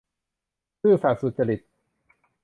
[0.81, 1.61] ซื่อสัตย์สุจริต